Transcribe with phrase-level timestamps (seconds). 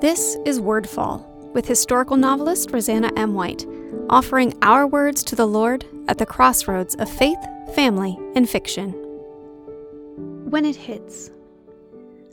[0.00, 3.34] This is Wordfall with historical novelist Roseanna M.
[3.34, 3.66] White,
[4.08, 7.38] offering our words to the Lord at the crossroads of faith,
[7.74, 8.92] family, and fiction.
[10.50, 11.32] When it hits.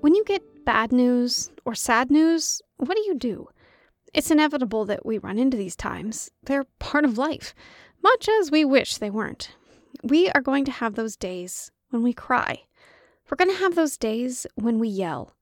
[0.00, 3.46] When you get bad news or sad news, what do you do?
[4.14, 6.30] It's inevitable that we run into these times.
[6.44, 7.54] They're part of life,
[8.02, 9.54] much as we wish they weren't.
[10.02, 12.62] We are going to have those days when we cry.
[13.30, 15.34] We're going to have those days when we yell.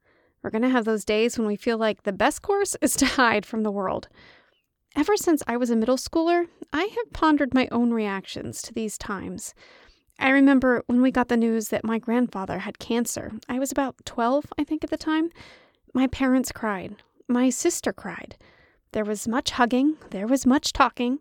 [0.42, 3.06] We're going to have those days when we feel like the best course is to
[3.06, 4.08] hide from the world.
[4.96, 8.98] Ever since I was a middle schooler, I have pondered my own reactions to these
[8.98, 9.54] times.
[10.18, 13.32] I remember when we got the news that my grandfather had cancer.
[13.48, 15.30] I was about 12, I think, at the time.
[15.94, 16.96] My parents cried.
[17.28, 18.36] My sister cried.
[18.92, 21.20] There was much hugging, there was much talking.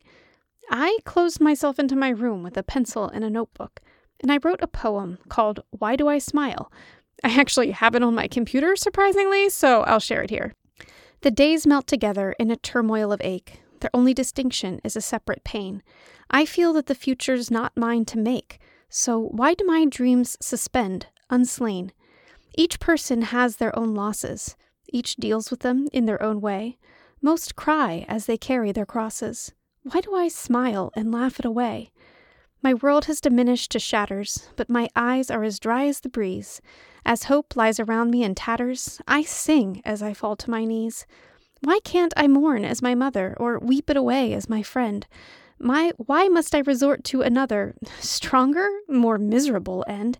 [0.71, 3.81] I closed myself into my room with a pencil and a notebook,
[4.21, 6.71] and I wrote a poem called Why Do I Smile,
[7.23, 10.53] I actually have it on my computer, surprisingly, so I'll share it here.
[11.21, 13.59] The days melt together in a turmoil of ache.
[13.79, 15.83] Their only distinction is a separate pain.
[16.29, 21.07] I feel that the future's not mine to make, so why do my dreams suspend,
[21.29, 21.91] unslain?
[22.57, 24.55] Each person has their own losses.
[24.89, 26.77] Each deals with them in their own way.
[27.21, 29.53] Most cry as they carry their crosses.
[29.83, 31.91] Why do I smile and laugh it away?
[32.67, 36.59] My world has diminished to shatters, but my eyes are as dry as the breeze.
[37.05, 41.05] As hope lies around me in tatters, I sing as I fall to my knees.
[41.61, 45.07] Why can't I mourn as my mother, or weep it away as my friend?
[45.57, 50.19] My, why must I resort to another, stronger, more miserable end?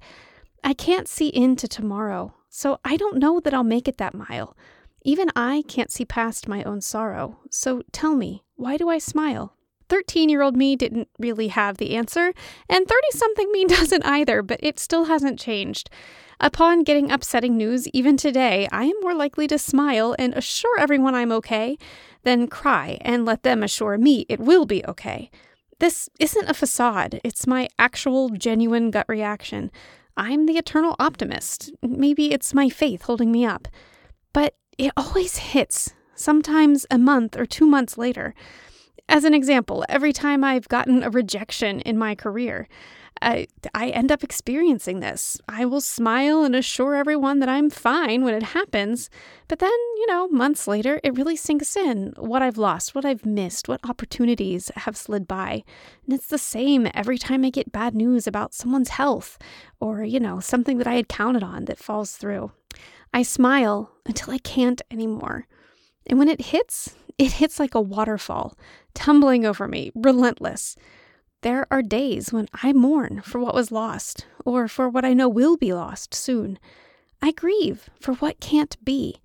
[0.64, 4.56] I can't see into tomorrow, so I don't know that I'll make it that mile.
[5.04, 9.57] Even I can't see past my own sorrow, so tell me, why do I smile?
[9.90, 12.34] 13 year old me didn't really have the answer,
[12.70, 15.90] and 30 something me doesn't either, but it still hasn't changed.
[16.40, 21.16] Upon getting upsetting news, even today, I am more likely to smile and assure everyone
[21.16, 21.78] I'm okay
[22.24, 25.32] than cry and let them assure me it will be okay.
[25.80, 29.72] This isn't a facade, it's my actual, genuine gut reaction.
[30.16, 31.72] I'm the eternal optimist.
[31.84, 33.68] Maybe it's my faith holding me up.
[34.34, 38.34] But it always hits, sometimes a month or two months later.
[39.10, 42.68] As an example, every time I've gotten a rejection in my career,
[43.22, 45.40] I, I end up experiencing this.
[45.48, 49.10] I will smile and assure everyone that I'm fine when it happens,
[49.48, 53.26] but then, you know, months later, it really sinks in what I've lost, what I've
[53.26, 55.64] missed, what opportunities have slid by.
[56.06, 59.40] And it's the same every time I get bad news about someone's health
[59.80, 62.52] or, you know, something that I had counted on that falls through.
[63.14, 65.48] I smile until I can't anymore.
[66.06, 68.58] And when it hits, it hits like a waterfall,
[68.94, 70.76] tumbling over me, relentless.
[71.42, 75.30] There are days when I mourn for what was lost, or for what I know
[75.30, 76.60] will be lost soon.
[77.22, 79.22] I grieve for what can't be.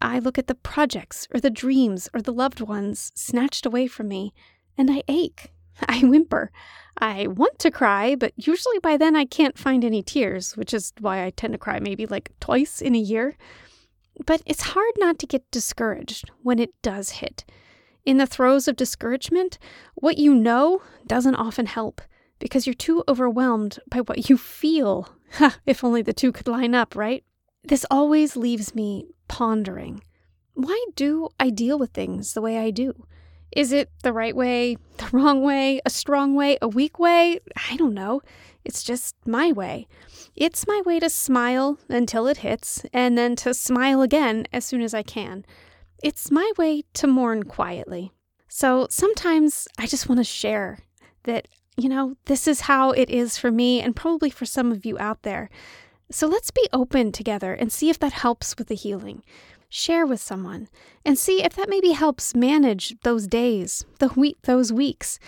[0.00, 4.08] I look at the projects, or the dreams, or the loved ones snatched away from
[4.08, 4.32] me,
[4.76, 5.52] and I ache.
[5.88, 6.50] I whimper.
[6.98, 10.92] I want to cry, but usually by then I can't find any tears, which is
[11.00, 13.36] why I tend to cry maybe like twice in a year.
[14.24, 17.44] But it's hard not to get discouraged when it does hit.
[18.04, 19.58] In the throes of discouragement,
[19.94, 22.00] what you know doesn't often help
[22.38, 25.08] because you're too overwhelmed by what you feel.
[25.66, 27.24] if only the two could line up, right?
[27.64, 30.02] This always leaves me pondering.
[30.52, 33.06] Why do I deal with things the way I do?
[33.54, 37.38] Is it the right way, the wrong way, a strong way, a weak way?
[37.70, 38.20] I don't know.
[38.64, 39.86] It's just my way.
[40.34, 44.82] It's my way to smile until it hits, and then to smile again as soon
[44.82, 45.44] as I can.
[46.02, 48.10] It's my way to mourn quietly.
[48.48, 50.78] So sometimes I just want to share
[51.22, 54.84] that, you know, this is how it is for me and probably for some of
[54.84, 55.48] you out there.
[56.10, 59.22] So let's be open together and see if that helps with the healing.
[59.76, 60.68] Share with someone
[61.04, 65.18] and see if that maybe helps manage those days, the week, those weeks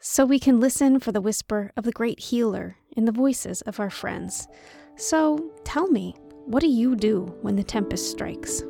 [0.00, 3.78] so we can listen for the whisper of the great healer in the voices of
[3.78, 4.48] our friends.
[4.96, 8.64] So tell me, what do you do when the tempest strikes?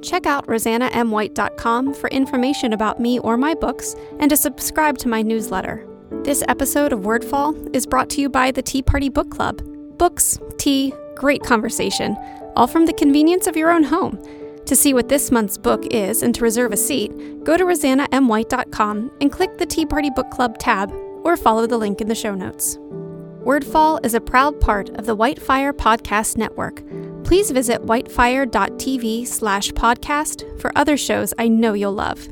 [0.00, 5.20] Check out roseannamwhite.com for information about me or my books and to subscribe to my
[5.20, 5.86] newsletter.
[6.24, 9.60] This episode of Wordfall is brought to you by the Tea Party Book Club.
[9.98, 12.16] Books, tea, great conversation,
[12.56, 14.18] all from the convenience of your own home.
[14.66, 17.12] To see what this month's book is and to reserve a seat,
[17.44, 20.92] go to roseannamwhite.com and click the Tea Party Book Club tab
[21.22, 22.76] or follow the link in the show notes.
[23.44, 26.82] Wordfall is a proud part of the Whitefire Podcast Network.
[27.22, 32.28] Please visit whitefire.tv slash podcast for other shows I know you'll love.